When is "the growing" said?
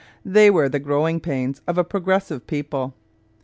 0.67-1.19